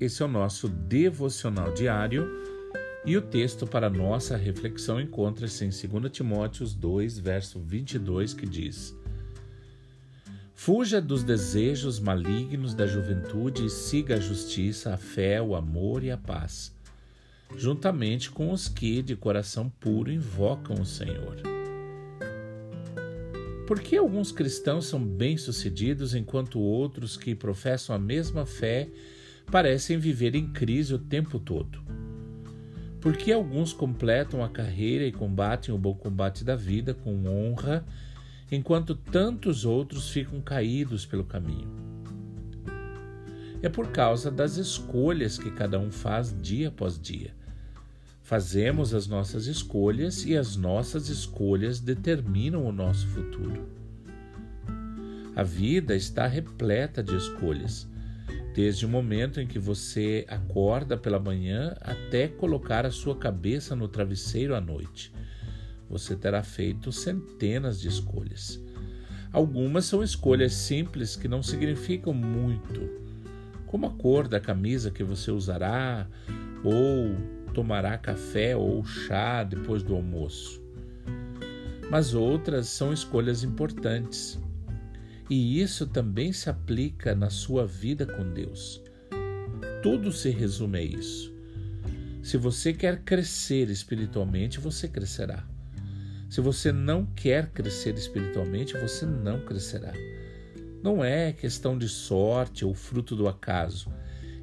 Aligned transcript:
esse 0.00 0.24
é 0.24 0.26
o 0.26 0.28
nosso 0.28 0.68
devocional 0.68 1.72
diário 1.72 2.28
e 3.04 3.16
o 3.16 3.22
texto 3.22 3.64
para 3.64 3.88
nossa 3.88 4.36
reflexão 4.36 5.00
encontra-se 5.00 5.64
em 5.64 5.68
2 5.68 6.10
Timóteos 6.10 6.74
2, 6.74 7.20
verso 7.20 7.60
22, 7.60 8.34
que 8.34 8.44
diz: 8.44 8.92
Fuja 10.52 11.00
dos 11.00 11.22
desejos 11.22 12.00
malignos 12.00 12.74
da 12.74 12.88
juventude 12.88 13.66
e 13.66 13.70
siga 13.70 14.16
a 14.16 14.20
justiça, 14.20 14.94
a 14.94 14.96
fé, 14.96 15.40
o 15.40 15.54
amor 15.54 16.02
e 16.02 16.10
a 16.10 16.16
paz, 16.16 16.74
juntamente 17.56 18.32
com 18.32 18.50
os 18.50 18.66
que 18.66 19.00
de 19.00 19.14
coração 19.14 19.70
puro 19.78 20.10
invocam 20.10 20.74
o 20.80 20.84
Senhor. 20.84 21.36
Por 23.64 23.78
que 23.78 23.96
alguns 23.96 24.32
cristãos 24.32 24.86
são 24.86 25.00
bem-sucedidos 25.00 26.16
enquanto 26.16 26.58
outros 26.58 27.16
que 27.16 27.32
professam 27.32 27.94
a 27.94 27.98
mesma 27.98 28.44
fé 28.44 28.88
parecem 29.50 29.98
viver 29.98 30.34
em 30.34 30.48
crise 30.48 30.94
o 30.94 30.98
tempo 30.98 31.38
todo? 31.38 31.80
Por 33.00 33.16
que 33.16 33.32
alguns 33.32 33.72
completam 33.72 34.42
a 34.42 34.48
carreira 34.48 35.04
e 35.04 35.12
combatem 35.12 35.72
o 35.72 35.78
bom 35.78 35.94
combate 35.94 36.44
da 36.44 36.56
vida 36.56 36.92
com 36.92 37.26
honra, 37.26 37.84
enquanto 38.50 38.94
tantos 38.94 39.64
outros 39.64 40.10
ficam 40.10 40.40
caídos 40.40 41.06
pelo 41.06 41.24
caminho? 41.24 41.70
É 43.62 43.68
por 43.68 43.88
causa 43.88 44.30
das 44.30 44.56
escolhas 44.56 45.38
que 45.38 45.50
cada 45.50 45.78
um 45.78 45.90
faz 45.90 46.34
dia 46.42 46.68
após 46.68 47.00
dia. 47.00 47.32
Fazemos 48.22 48.92
as 48.92 49.06
nossas 49.06 49.46
escolhas 49.46 50.26
e 50.26 50.36
as 50.36 50.56
nossas 50.56 51.08
escolhas 51.08 51.78
determinam 51.78 52.66
o 52.66 52.72
nosso 52.72 53.06
futuro. 53.06 53.68
A 55.36 55.44
vida 55.44 55.94
está 55.94 56.26
repleta 56.26 57.02
de 57.02 57.14
escolhas 57.14 57.88
desde 58.56 58.86
o 58.86 58.88
momento 58.88 59.38
em 59.38 59.46
que 59.46 59.58
você 59.58 60.24
acorda 60.26 60.96
pela 60.96 61.20
manhã 61.20 61.76
até 61.78 62.26
colocar 62.26 62.86
a 62.86 62.90
sua 62.90 63.14
cabeça 63.14 63.76
no 63.76 63.86
travesseiro 63.86 64.54
à 64.54 64.60
noite. 64.62 65.12
Você 65.90 66.16
terá 66.16 66.42
feito 66.42 66.90
centenas 66.90 67.78
de 67.78 67.88
escolhas. 67.88 68.58
Algumas 69.30 69.84
são 69.84 70.02
escolhas 70.02 70.54
simples 70.54 71.16
que 71.16 71.28
não 71.28 71.42
significam 71.42 72.14
muito, 72.14 72.80
como 73.66 73.88
a 73.88 73.90
cor 73.90 74.26
da 74.26 74.40
camisa 74.40 74.90
que 74.90 75.04
você 75.04 75.30
usará, 75.30 76.06
ou 76.64 77.14
tomará 77.52 77.98
café 77.98 78.56
ou 78.56 78.82
chá 78.86 79.44
depois 79.44 79.82
do 79.82 79.94
almoço. 79.94 80.62
Mas 81.90 82.14
outras 82.14 82.68
são 82.68 82.90
escolhas 82.90 83.44
importantes 83.44 84.40
e 85.28 85.60
isso 85.60 85.86
também 85.86 86.32
se 86.32 86.48
aplica 86.48 87.14
na 87.14 87.30
sua 87.30 87.66
vida 87.66 88.06
com 88.06 88.32
Deus. 88.32 88.82
Tudo 89.82 90.12
se 90.12 90.30
resume 90.30 90.78
a 90.78 90.82
isso. 90.82 91.34
Se 92.22 92.36
você 92.36 92.72
quer 92.72 93.02
crescer 93.02 93.70
espiritualmente, 93.70 94.58
você 94.58 94.88
crescerá. 94.88 95.46
Se 96.28 96.40
você 96.40 96.72
não 96.72 97.06
quer 97.06 97.50
crescer 97.50 97.94
espiritualmente, 97.94 98.76
você 98.76 99.06
não 99.06 99.40
crescerá. 99.40 99.92
Não 100.82 101.04
é 101.04 101.32
questão 101.32 101.78
de 101.78 101.88
sorte 101.88 102.64
ou 102.64 102.74
fruto 102.74 103.14
do 103.14 103.28
acaso. 103.28 103.92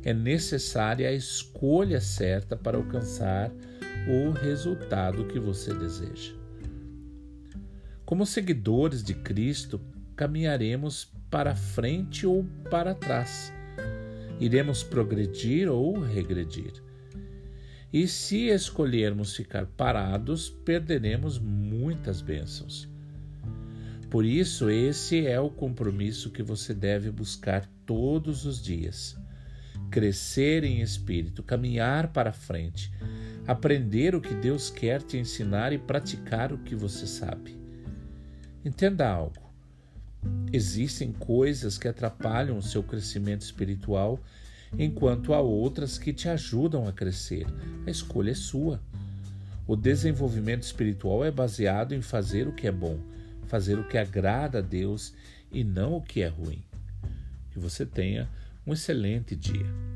É 0.04 0.14
necessária 0.14 1.08
a 1.08 1.14
escolha 1.14 2.02
certa 2.02 2.56
para 2.56 2.78
alcançar 2.78 3.52
o 4.08 4.32
resultado 4.32 5.26
que 5.26 5.40
você 5.40 5.74
deseja. 5.74 6.34
Como 8.06 8.26
seguidores 8.26 9.04
de 9.04 9.14
Cristo, 9.14 9.80
caminharemos 10.16 11.12
para 11.30 11.56
frente 11.56 12.26
ou 12.26 12.46
para 12.70 12.94
trás. 12.94 13.52
Iremos 14.40 14.84
progredir 14.84 15.70
ou 15.70 16.00
regredir. 16.00 16.74
E 17.92 18.08
se 18.08 18.48
escolhermos 18.48 19.36
ficar 19.36 19.68
parados, 19.68 20.50
perderemos 20.50 21.38
muitas 21.38 22.22
bênçãos. 22.22 22.90
Por 24.10 24.26
isso, 24.26 24.70
esse 24.70 25.26
é 25.26 25.40
o 25.40 25.50
compromisso 25.50 26.32
que 26.32 26.44
você 26.44 26.74
deve 26.74 27.10
buscar 27.10 27.68
todos 27.86 28.46
os 28.46 28.62
dias. 28.62 29.18
Crescer 29.90 30.64
em 30.64 30.82
espírito, 30.82 31.44
caminhar 31.44 32.12
para 32.12 32.32
frente, 32.32 32.92
aprender 33.48 34.16
o 34.16 34.22
que 34.22 34.34
Deus 34.34 34.70
quer 34.70 35.02
te 35.02 35.18
ensinar 35.18 35.74
e 35.74 35.78
praticar 35.78 36.52
o 36.54 36.60
que 36.60 36.76
você 36.76 37.06
sabe. 37.06 37.58
Entenda 38.66 39.08
algo. 39.08 39.43
Existem 40.52 41.12
coisas 41.12 41.78
que 41.78 41.88
atrapalham 41.88 42.58
o 42.58 42.62
seu 42.62 42.84
crescimento 42.84 43.42
espiritual, 43.42 44.20
enquanto 44.78 45.34
há 45.34 45.42
outras 45.42 45.98
que 45.98 46.14
te 46.14 46.30
ajudam 46.30 46.88
a 46.88 46.94
crescer. 46.94 47.46
A 47.86 47.90
escolha 47.90 48.32
é 48.32 48.36
sua. 48.36 48.82
O 49.66 49.76
desenvolvimento 49.76 50.64
espiritual 50.64 51.24
é 51.24 51.32
baseado 51.32 51.94
em 51.94 52.02
fazer 52.02 52.48
o 52.48 52.54
que 52.54 52.68
é 52.68 52.72
bom, 52.72 53.00
fazer 53.48 53.80
o 53.80 53.88
que 53.88 53.98
agrada 53.98 54.60
a 54.60 54.62
Deus 54.62 55.14
e 55.52 55.64
não 55.64 55.96
o 55.96 56.02
que 56.02 56.22
é 56.22 56.28
ruim. 56.28 56.64
Que 57.52 57.60
você 57.60 57.86
tenha 57.86 58.30
um 58.66 58.74
excelente 58.74 59.36
dia. 59.36 59.93